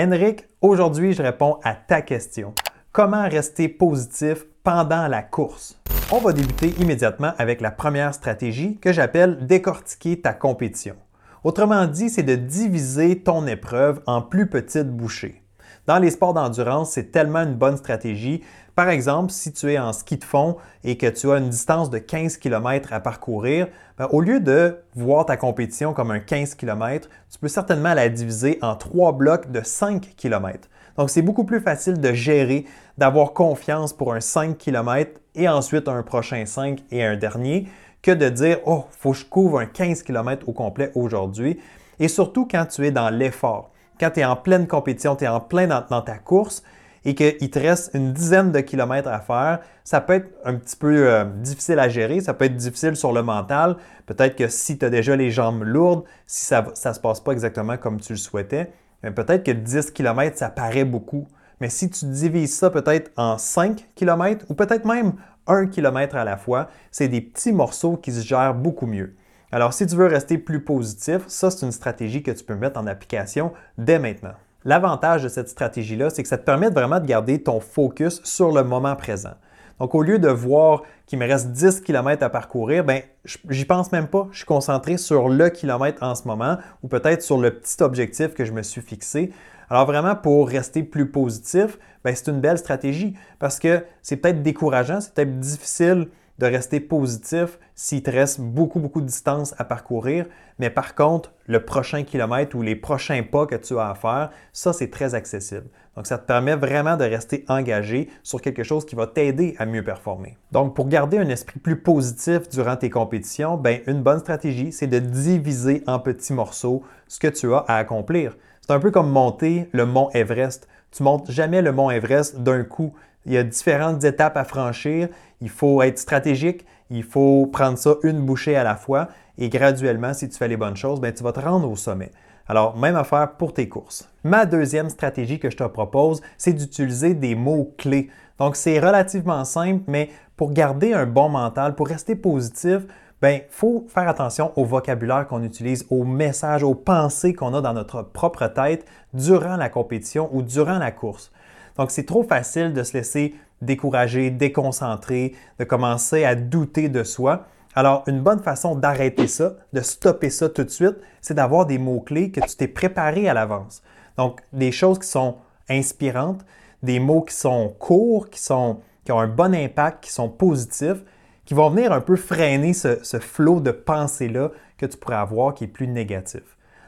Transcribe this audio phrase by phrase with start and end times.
[0.00, 2.54] Henrik, aujourd'hui je réponds à ta question.
[2.92, 5.76] Comment rester positif pendant la course?
[6.12, 10.94] On va débuter immédiatement avec la première stratégie que j'appelle décortiquer ta compétition.
[11.42, 15.42] Autrement dit, c'est de diviser ton épreuve en plus petites bouchées.
[15.88, 18.44] Dans les sports d'endurance, c'est tellement une bonne stratégie.
[18.78, 21.90] Par exemple, si tu es en ski de fond et que tu as une distance
[21.90, 23.66] de 15 km à parcourir,
[23.98, 28.08] ben, au lieu de voir ta compétition comme un 15 km, tu peux certainement la
[28.08, 30.68] diviser en trois blocs de 5 km.
[30.96, 32.66] Donc, c'est beaucoup plus facile de gérer,
[32.98, 37.66] d'avoir confiance pour un 5 km et ensuite un prochain 5 et un dernier
[38.00, 41.58] que de dire Oh, faut que je couvre un 15 km au complet aujourd'hui.
[41.98, 45.28] Et surtout quand tu es dans l'effort quand tu es en pleine compétition, tu es
[45.28, 46.62] en plein dans, ta course
[47.04, 50.76] et qu'il te reste une dizaine de kilomètres à faire, ça peut être un petit
[50.76, 53.76] peu euh, difficile à gérer, ça peut être difficile sur le mental.
[54.06, 57.32] Peut-être que si tu as déjà les jambes lourdes, si ça ne se passe pas
[57.32, 58.72] exactement comme tu le souhaitais,
[59.02, 61.28] peut-être que 10 km, ça paraît beaucoup.
[61.60, 65.14] Mais si tu divises ça peut-être en 5 km ou peut-être même
[65.46, 69.14] 1 km à la fois, c'est des petits morceaux qui se gèrent beaucoup mieux.
[69.50, 72.78] Alors, si tu veux rester plus positif, ça, c'est une stratégie que tu peux mettre
[72.78, 74.34] en application dès maintenant.
[74.68, 78.52] L'avantage de cette stratégie-là, c'est que ça te permet vraiment de garder ton focus sur
[78.52, 79.32] le moment présent.
[79.80, 83.92] Donc, au lieu de voir qu'il me reste 10 km à parcourir, ben, j'y pense
[83.92, 84.28] même pas.
[84.30, 88.34] Je suis concentré sur le kilomètre en ce moment ou peut-être sur le petit objectif
[88.34, 89.32] que je me suis fixé.
[89.70, 94.42] Alors, vraiment, pour rester plus positif, ben, c'est une belle stratégie parce que c'est peut-être
[94.42, 96.08] décourageant, c'est peut-être difficile
[96.38, 100.26] de rester positif s'il te reste beaucoup, beaucoup de distance à parcourir.
[100.58, 104.30] Mais par contre, le prochain kilomètre ou les prochains pas que tu as à faire,
[104.52, 105.66] ça, c'est très accessible.
[105.96, 109.66] Donc, ça te permet vraiment de rester engagé sur quelque chose qui va t'aider à
[109.66, 110.38] mieux performer.
[110.52, 114.86] Donc, pour garder un esprit plus positif durant tes compétitions, ben, une bonne stratégie, c'est
[114.86, 118.36] de diviser en petits morceaux ce que tu as à accomplir.
[118.60, 120.68] C'est un peu comme monter le mont Everest.
[120.92, 122.92] Tu montes jamais le mont Everest d'un coup.
[123.28, 125.08] Il y a différentes étapes à franchir.
[125.42, 126.64] Il faut être stratégique.
[126.88, 129.08] Il faut prendre ça une bouchée à la fois.
[129.36, 132.10] Et graduellement, si tu fais les bonnes choses, ben, tu vas te rendre au sommet.
[132.48, 134.08] Alors, même affaire pour tes courses.
[134.24, 138.08] Ma deuxième stratégie que je te propose, c'est d'utiliser des mots-clés.
[138.38, 142.86] Donc, c'est relativement simple, mais pour garder un bon mental, pour rester positif,
[143.22, 147.74] il faut faire attention au vocabulaire qu'on utilise, aux messages, aux pensées qu'on a dans
[147.74, 151.30] notre propre tête durant la compétition ou durant la course.
[151.78, 157.46] Donc, c'est trop facile de se laisser décourager, déconcentrer, de commencer à douter de soi.
[157.74, 161.78] Alors, une bonne façon d'arrêter ça, de stopper ça tout de suite, c'est d'avoir des
[161.78, 163.82] mots-clés que tu t'es préparé à l'avance.
[164.16, 165.36] Donc, des choses qui sont
[165.68, 166.44] inspirantes,
[166.82, 171.02] des mots qui sont courts, qui, sont, qui ont un bon impact, qui sont positifs,
[171.44, 175.64] qui vont venir un peu freiner ce, flot de pensée-là que tu pourrais avoir qui
[175.64, 176.42] est plus négatif.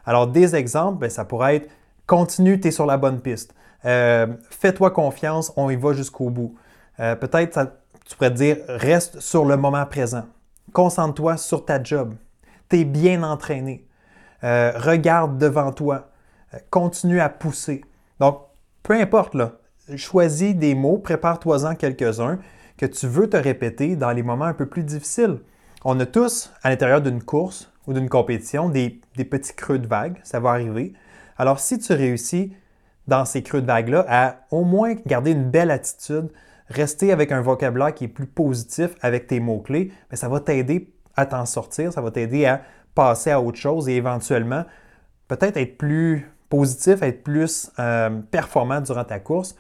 [0.04, 1.70] Alors, des exemples, ben, ça pourrait être
[2.10, 3.54] continue, tu es sur la bonne piste.
[3.84, 6.56] Euh, fais-toi confiance, on y va jusqu'au bout.
[6.98, 7.70] Euh, peut-être,
[8.04, 10.24] tu pourrais dire, reste sur le moment présent.
[10.72, 12.16] Concentre-toi sur ta job.
[12.68, 13.86] Tu es bien entraîné.
[14.42, 16.08] Euh, regarde devant toi.
[16.70, 17.84] continue à pousser.
[18.18, 18.40] Donc,
[18.82, 19.52] peu importe, là,
[19.94, 22.40] choisis des mots, prépare-toi-en quelques-uns
[22.76, 25.38] que tu veux te répéter dans les moments un peu plus difficiles.
[25.84, 29.86] On a tous, à l'intérieur d'une course ou d'une compétition, des, des petits creux de
[29.86, 30.18] vague.
[30.24, 30.92] Ça va arriver.
[31.40, 32.52] Alors, si tu réussis
[33.08, 36.28] dans ces creux de vague-là à au moins garder une belle attitude,
[36.68, 40.92] rester avec un vocabulaire qui est plus positif avec tes mots-clés, ben, ça va t'aider
[41.16, 42.60] à t'en sortir, ça va t'aider à
[42.94, 44.66] passer à autre chose et éventuellement
[45.28, 49.56] peut-être être plus positif, être plus euh, performant durant ta course.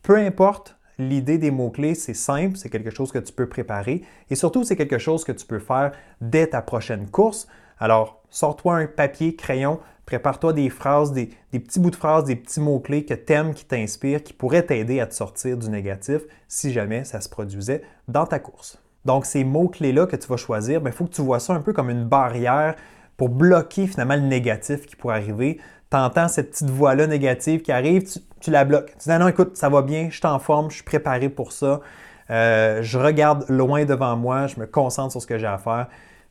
[0.00, 4.34] Peu importe l'idée des mots-clés, c'est simple, c'est quelque chose que tu peux préparer et
[4.34, 7.48] surtout c'est quelque chose que tu peux faire dès ta prochaine course.
[7.80, 12.60] Alors, sors-toi un papier, crayon, Prépare-toi des phrases, des, petits bouts de phrases, des petits
[12.60, 16.72] mots-clés que tu aimes, qui t'inspirent, qui pourraient t'aider à te sortir du négatif si
[16.72, 18.82] jamais ça se produisait dans ta course.
[19.04, 21.60] Donc, ces mots-clés-là que tu vas choisir, il ben, faut que tu vois ça un
[21.60, 22.74] peu comme une barrière
[23.18, 25.60] pour bloquer finalement le négatif qui pourrait arriver.
[25.90, 28.04] Tu entends cette petite voix-là négative qui arrive,
[28.40, 28.96] tu, la bloques.
[28.98, 31.52] Tu dis non, écoute, ça va bien, je suis en forme, je suis préparé pour
[31.52, 31.82] ça.
[32.30, 35.88] Euh, je regarde loin devant moi, je me concentre sur ce que j'ai à faire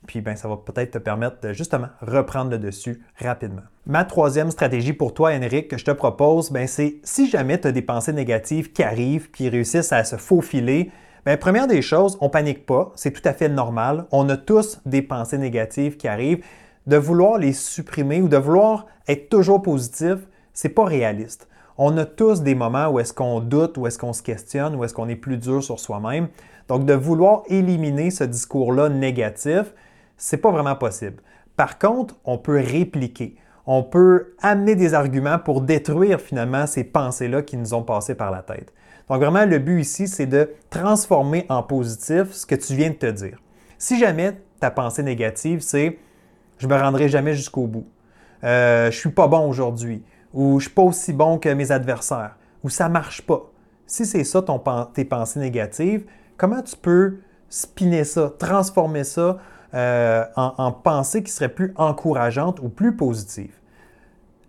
[0.08, 3.62] puis ben, ça va peut-être te permettre de justement reprendre le dessus rapidement.
[3.86, 7.68] Ma troisième stratégie pour toi, Henrik, que je te propose, ben, c'est si jamais tu
[7.68, 10.92] as des pensées négatives qui arrivent, qui réussissent à se faufiler,
[11.26, 14.06] ben, première des choses, on panique pas, c'est tout à fait normal.
[14.12, 16.44] On a tous des pensées négatives qui arrivent.
[16.88, 20.20] De vouloir les supprimer ou de vouloir être toujours positif,
[20.54, 21.50] c'est pas réaliste.
[21.78, 24.84] On a tous des moments où est-ce qu'on doute, où est-ce qu'on se questionne, où
[24.84, 26.30] est-ce qu'on est plus dur sur soi-même.
[26.70, 29.74] Donc, de vouloir éliminer ce discours-là négatif,
[30.18, 31.22] c'est pas vraiment possible.
[31.56, 33.38] Par contre, on peut répliquer.
[33.70, 38.32] on peut amener des arguments pour détruire finalement ces pensées-là qui nous ont passé par
[38.32, 38.74] la tête.
[39.10, 42.96] Donc vraiment, le but ici, c'est de transformer en positif ce que tu viens de
[42.96, 43.38] te dire.
[43.78, 46.00] Si jamais ta pensée négative, c'est
[46.58, 47.88] je me rendrai jamais jusqu'au bout,
[48.44, 50.04] euh, je suis pas bon aujourd'hui,
[50.34, 53.52] ou je suis pas aussi bon que mes adversaires, ou ça marche pas.
[53.86, 54.60] Si c'est ça ton,
[54.94, 56.06] tes pensées négatives,
[56.36, 57.20] comment tu peux
[57.50, 59.38] spinner ça, transformer ça
[59.74, 63.54] euh, en, en pensée qui serait plus encourageante ou plus positive?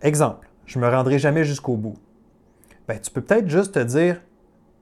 [0.03, 1.97] Exemple, je me rendrai jamais jusqu'au bout.
[2.87, 4.20] Ben, tu peux peut-être juste te dire,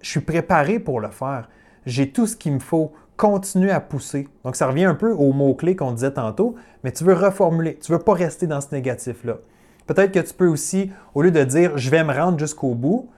[0.00, 1.48] je suis préparé pour le faire.
[1.86, 2.92] J'ai tout ce qu'il me faut.
[3.16, 4.28] Continue à pousser.
[4.44, 6.54] Donc, ça revient un peu aux mots-clés qu'on disait tantôt,
[6.84, 7.78] mais tu veux reformuler.
[7.78, 9.38] Tu ne veux pas rester dans ce négatif-là.
[9.86, 13.08] Peut-être que tu peux aussi, au lieu de dire je vais me rendre jusqu'au bout,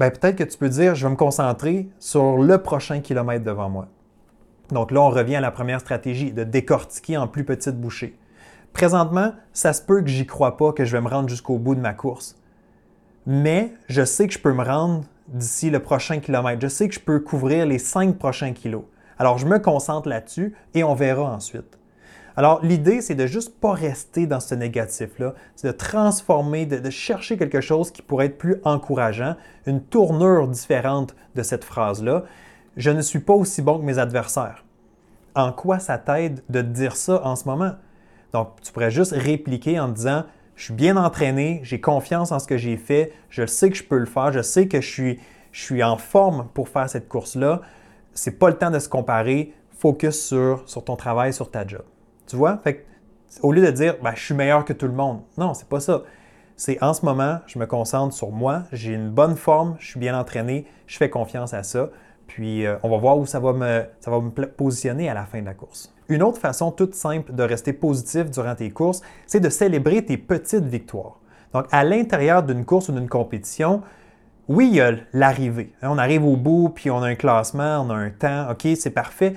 [0.00, 3.68] ben, peut-être que tu peux dire je vais me concentrer sur le prochain kilomètre devant
[3.68, 3.86] moi.
[4.70, 8.18] Donc là, on revient à la première stratégie, de décortiquer en plus petites bouchées.
[8.72, 11.74] Présentement, ça se peut que j'y crois pas que je vais me rendre jusqu'au bout
[11.74, 12.36] de ma course.
[13.26, 16.60] Mais je sais que je peux me rendre d'ici le prochain kilomètre.
[16.60, 18.84] Je sais que je peux couvrir les cinq prochains kilos.
[19.18, 21.78] Alors, je me concentre là-dessus et on verra ensuite.
[22.36, 26.90] Alors, l'idée, c'est de juste pas rester dans ce négatif-là, c'est de transformer, de, de,
[26.90, 32.24] chercher quelque chose qui pourrait être plus encourageant, une tournure différente de cette phrase-là.
[32.76, 34.64] Je ne suis pas aussi bon que mes adversaires.
[35.34, 37.72] En quoi ça t'aide de dire ça en ce moment?
[38.32, 40.24] Donc, tu pourrais juste répliquer en disant
[40.56, 43.84] je suis bien entraîné, j'ai confiance en ce que j'ai fait, je sais que je
[43.84, 45.16] peux le faire, je sais que je
[45.52, 47.60] suis, en forme pour faire cette course-là.
[48.12, 51.82] C'est pas le temps de se comparer, focus sur, ton travail, sur ta job.
[52.26, 52.60] Tu vois?
[53.42, 55.80] Au lieu de dire ben, je suis meilleur que tout le monde, non, c'est pas
[55.80, 56.02] ça.
[56.56, 60.00] C'est en ce moment, je me concentre sur moi, j'ai une bonne forme, je suis
[60.00, 61.90] bien entraîné, je fais confiance à ça.
[62.26, 65.24] Puis euh, on va voir où ça va, me, ça va me positionner à la
[65.24, 65.94] fin de la course.
[66.08, 70.16] Une autre façon toute simple de rester positif durant tes courses, c'est de célébrer tes
[70.16, 71.18] petites victoires.
[71.52, 73.82] Donc, à l'intérieur d'une course ou d'une compétition,
[74.48, 75.72] oui, il y a l'arrivée.
[75.82, 78.90] On arrive au bout, puis on a un classement, on a un temps, OK, c'est
[78.90, 79.34] parfait.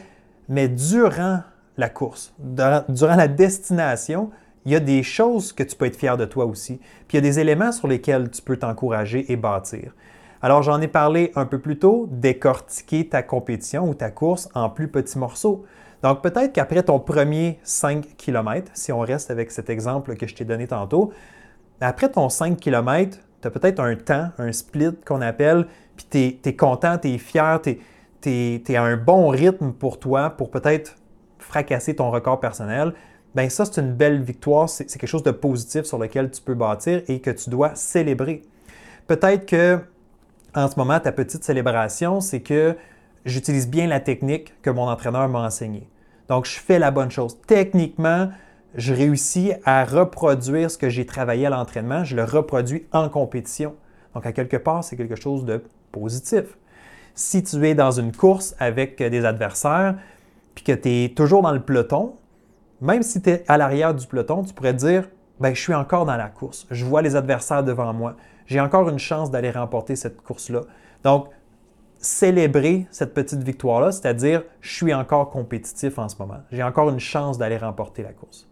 [0.48, 1.42] Mais durant
[1.78, 4.30] la course, durant la destination,
[4.66, 6.78] il y a des choses que tu peux être fier de toi aussi.
[7.08, 9.94] Puis il y a des éléments sur lesquels tu peux t'encourager et bâtir.
[10.42, 14.70] Alors, j'en ai parlé un peu plus tôt, décortiquer ta compétition ou ta course en
[14.70, 15.66] plus petits morceaux.
[16.02, 20.36] Donc peut-être qu'après ton premier 5 km, si on reste avec cet exemple que je
[20.36, 21.12] t'ai donné tantôt,
[21.82, 26.50] après ton 5 km, tu as peut-être un temps, un split qu'on appelle, puis tu
[26.50, 27.80] es, content, tu es fier, tu
[28.26, 30.96] es, à un bon rythme pour toi pour peut-être
[31.38, 32.94] fracasser ton record personnel.
[33.36, 36.56] Bien ça, c'est une belle victoire, c'est quelque chose de positif sur lequel tu peux
[36.56, 38.42] bâtir et que tu dois célébrer.
[39.08, 39.80] Peut-être que
[40.56, 42.76] en ce moment, ta petite célébration, c'est que
[43.26, 45.88] j'utilise bien la technique que mon entraîneur m'a enseignée.
[46.28, 47.38] Donc, je fais la bonne chose.
[47.48, 48.30] Techniquement,
[48.76, 53.76] je réussis à reproduire ce que j'ai travaillé à l'entraînement, je le reproduis en compétition.
[54.14, 56.46] Donc, à quelque part, c'est quelque chose de positif.
[57.16, 59.96] Si tu es dans une course avec des adversaires,
[60.56, 62.16] puis que tu es toujours dans le peloton,
[62.82, 65.08] même si tu es à l'arrière du peloton, tu pourrais dire,
[65.40, 66.68] ben, je suis encore dans la course.
[66.70, 68.16] Je vois les adversaires devant moi.
[68.46, 70.62] J'ai encore une chance d'aller remporter cette course-là.
[71.04, 71.30] Donc,
[72.00, 76.40] célébrer cette petite victoire-là, c'est-à-dire je suis encore compétitif en ce moment.
[76.52, 78.48] J'ai encore une chance d'aller remporter la course.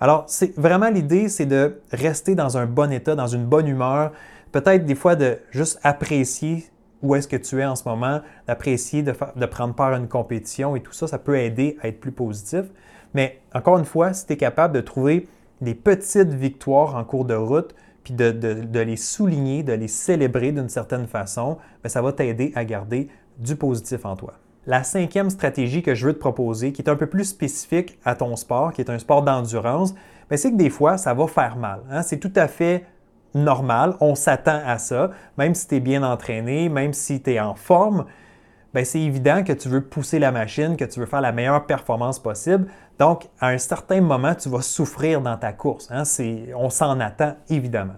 [0.00, 4.12] Alors, c'est vraiment l'idée, c'est de rester dans un bon état, dans une bonne humeur,
[4.50, 6.66] peut-être des fois de juste apprécier
[7.02, 10.08] où est-ce que tu es en ce moment, d'apprécier de, de, prendre part à une
[10.08, 12.64] compétition et tout ça, ça peut aider à être plus positif.
[13.14, 15.28] Mais encore une fois, si tu es capable de trouver
[15.62, 20.68] des petites victoires en cours de route, puis de, les souligner, de les célébrer d'une
[20.68, 24.34] certaine façon, bien, ça va t'aider à garder du positif en toi.
[24.66, 28.14] La cinquième stratégie que je veux te proposer, qui est un peu plus spécifique à
[28.14, 29.94] ton sport, qui est un sport d'endurance,
[30.30, 31.80] ben, c'est que des fois, ça va faire mal.
[31.90, 32.02] Hein.
[32.02, 32.84] C'est tout à fait
[33.34, 37.40] normal, on s'attend à ça, même si tu es bien entraîné, même si tu es
[37.40, 38.06] en forme, ben,
[38.84, 42.18] c'est évident que tu veux pousser la machine, que tu veux faire la meilleure performance
[42.18, 42.66] possible.
[42.98, 45.88] Donc, à un certain moment, tu vas souffrir dans ta course.
[45.90, 46.04] Hein?
[46.56, 47.96] On s'en attend, évidemment.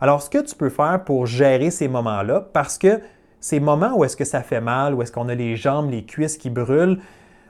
[0.00, 3.00] Alors, ce que tu peux faire pour gérer ces moments-là, parce que
[3.40, 6.04] ces moments où est-ce que ça fait mal, où est-ce qu'on a les jambes, les
[6.04, 7.00] cuisses qui brûlent,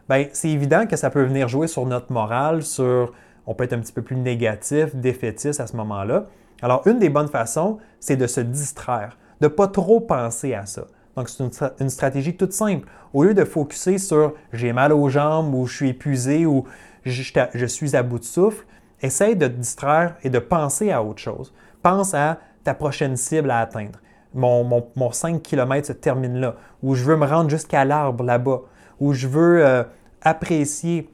[0.08, 3.12] ben, c'est évident que ça peut venir jouer sur notre morale, sur
[3.46, 6.26] on peut être un petit peu plus négatif, défaitiste à ce moment-là.
[6.62, 10.66] Alors, une des bonnes façons, c'est de se distraire, de ne pas trop penser à
[10.66, 10.82] ça.
[11.16, 11.42] Donc, c'est
[11.80, 12.88] une, stratégie toute simple.
[13.12, 16.64] Au lieu de focuser sur j'ai mal aux jambes ou je suis épuisé ou
[17.04, 18.64] je, suis à bout de souffle,
[19.02, 21.52] essaye de te distraire et de penser à autre chose.
[21.82, 23.98] Pense à ta prochaine cible à atteindre.
[24.34, 28.60] Mon, 5 km se termine là, ou je veux me rendre jusqu'à l'arbre là-bas,
[29.00, 29.82] ou je veux euh,
[30.22, 31.10] apprécier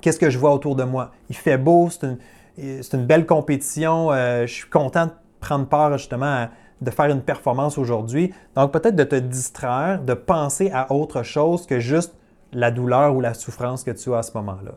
[0.00, 1.12] qu'est-ce que je vois autour de moi.
[1.28, 6.48] Il fait beau, c'est une belle compétition, euh, je suis content de prendre part justement
[6.80, 8.32] de faire une performance aujourd'hui.
[8.54, 12.14] Donc peut-être de te distraire, de penser à autre chose que juste
[12.52, 14.72] la douleur ou la souffrance que tu as à ce moment-là.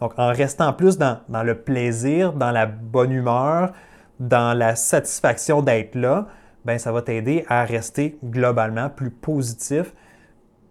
[0.00, 3.72] Donc en restant plus dans, le plaisir, dans la bonne humeur,
[4.20, 6.26] dans la satisfaction d'être là,
[6.64, 9.92] ben ça va t'aider à rester globalement plus positif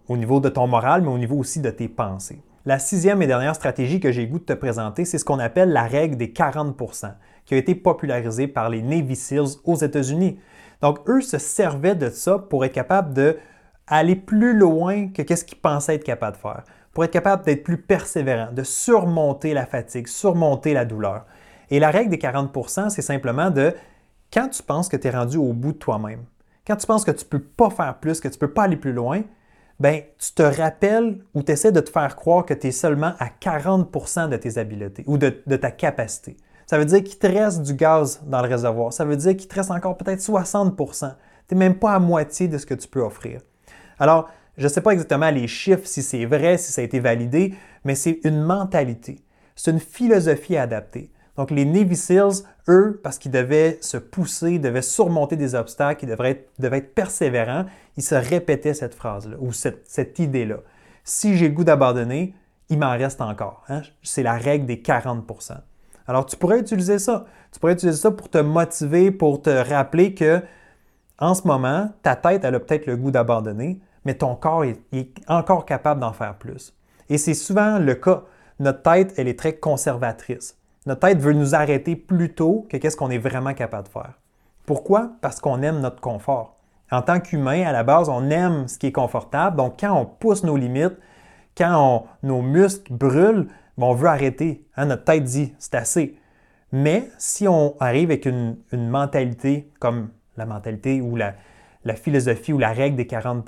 [0.08, 2.42] au niveau de ton moral, mais au niveau aussi de tes pensées.
[2.66, 5.70] La sixième et dernière stratégie que j'ai goût de te présenter, c'est ce qu'on appelle
[5.70, 7.12] la règle des 40%
[7.44, 10.38] qui a été popularisée par les Navy SEALs aux États-Unis.
[10.82, 15.60] Donc, eux se servaient de ça pour être capables d'aller plus loin que qu'est-ce qu'ils
[15.60, 20.08] pensaient être capables de faire, pour être capable d'être plus persévérant, de surmonter la fatigue,
[20.08, 21.24] surmonter la douleur.
[21.70, 23.74] Et la règle des 40% c'est simplement de
[24.32, 26.24] quand tu penses que tu es rendu au bout de toi-même,
[26.66, 28.64] quand tu penses que tu ne peux pas faire plus, que tu ne peux pas
[28.64, 29.22] aller plus loin,
[29.80, 33.12] ben, tu te rappelles ou tu essaies de te faire croire que tu es seulement
[33.18, 36.36] à 40% de tes habiletés ou de, ta capacité.
[36.66, 38.92] Ça veut dire qu'il te reste du gaz dans le réservoir.
[38.92, 42.48] Ça veut dire qu'il te reste encore peut-être 60 Tu n'es même pas à moitié
[42.48, 43.40] de ce que tu peux offrir.
[43.98, 47.00] Alors, je ne sais pas exactement les chiffres, si c'est vrai, si ça a été
[47.00, 47.54] validé,
[47.84, 49.18] mais c'est une mentalité.
[49.56, 51.10] C'est une philosophie adaptée.
[51.36, 56.08] Donc, les Navy SEALs, eux, parce qu'ils devaient se pousser, devaient surmonter des obstacles, ils
[56.08, 57.66] devaient être, persévérants,
[57.96, 60.58] ils se répétaient cette phrase-là ou cette, idée-là.
[61.02, 62.34] Si j'ai le goût d'abandonner,
[62.68, 63.64] il m'en reste encore.
[63.68, 63.82] Hein.
[64.02, 65.26] C'est la règle des 40
[66.06, 67.24] Alors, tu pourrais utiliser ça.
[67.52, 70.42] Tu pourrais utiliser ça pour te motiver, pour te rappeler que
[71.18, 74.80] en ce moment, ta tête, elle a peut-être le goût d'abandonner, mais ton corps est
[75.28, 76.74] encore capable d'en faire plus.
[77.08, 78.22] Et c'est souvent le cas.
[78.58, 80.56] Notre tête, elle est très conservatrice.
[80.86, 84.14] Notre tête veut nous arrêter plus tôt que qu'est-ce qu'on est vraiment capable de faire.
[84.66, 85.12] Pourquoi?
[85.20, 86.56] Parce qu'on aime notre confort.
[86.90, 89.56] En tant qu'humain, à la base, on aime ce qui est confortable.
[89.56, 90.96] Donc, quand on pousse nos limites,
[91.56, 93.48] quand nos muscles brûlent,
[93.82, 94.66] on veut arrêter.
[94.76, 96.16] Hein, notre tête dit c'est assez.
[96.72, 101.34] Mais si on arrive avec une, mentalité comme la mentalité ou la,
[101.94, 103.44] philosophie ou la règle des 40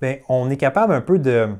[0.00, 1.56] bien, on est capable un peu de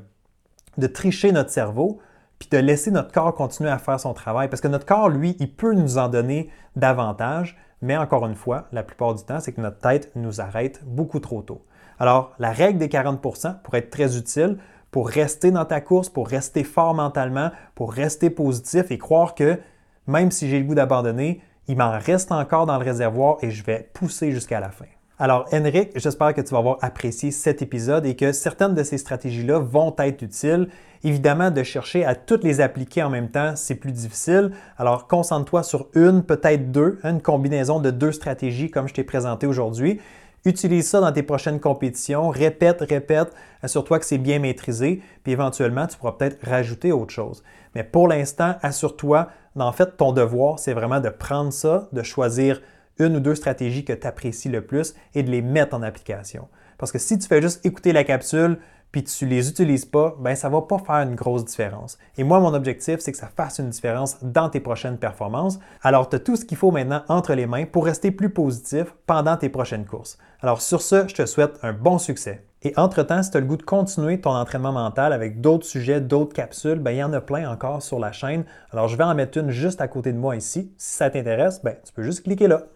[0.87, 1.99] tricher notre cerveau
[2.39, 4.49] puis de laisser notre corps continuer à faire son travail.
[4.49, 8.67] Parce que notre corps, lui, il peut nous en donner davantage, mais encore une fois,
[8.71, 11.65] la plupart du temps, c'est que notre tête nous arrête beaucoup trop tôt.
[11.99, 14.57] Alors, la règle des 40% pourrait être très utile
[14.93, 19.57] pour rester dans ta course, pour rester fort mentalement, pour rester positif et croire que
[20.05, 23.63] même si j'ai le goût d'abandonner, il m'en reste encore dans le réservoir et je
[23.63, 24.85] vais pousser jusqu'à la fin.
[25.17, 28.99] Alors, Henrik, j'espère que tu vas avoir apprécié cet épisode et que certaines de ces
[28.99, 30.69] stratégies-là vont être utiles.
[31.03, 34.51] Évidemment, de chercher à toutes les appliquer en même temps, c'est plus difficile.
[34.77, 39.47] Alors, concentre-toi sur une, peut-être deux, une combinaison de deux stratégies comme je t'ai présenté
[39.47, 39.99] aujourd'hui.
[40.45, 45.87] Utilise ça dans tes prochaines compétitions, répète, répète, assure-toi que c'est bien maîtrisé, puis éventuellement,
[45.87, 47.43] tu pourras peut-être rajouter autre chose.
[47.75, 52.61] Mais pour l'instant, assure-toi, en fait, ton devoir, c'est vraiment de prendre ça, de choisir
[52.99, 56.49] une ou deux stratégies que tu apprécies le plus et de les mettre en application.
[56.77, 58.59] Parce que si tu fais juste écouter la capsule
[58.93, 61.97] puis tu les utilises pas, ben ça va pas faire une grosse différence.
[62.15, 65.59] Et moi, mon objectif, c'est que ça fasse une différence dans tes prochaines performances.
[65.81, 68.93] Alors, tu as tout ce qu'il faut maintenant entre les mains pour rester plus positif
[69.07, 70.19] pendant tes prochaines courses.
[70.41, 72.45] Alors, sur ce, je te souhaite un bon succès.
[72.61, 75.99] Et entre-temps, si tu as le goût de continuer ton entraînement mental avec d'autres sujets,
[75.99, 78.45] d'autres capsules, ben, il y en a plein encore sur la chaîne.
[78.71, 80.71] Alors, je vais en mettre une juste à côté de moi ici.
[80.77, 82.67] Si ça t'intéresse, ben, tu peux juste cliquer là.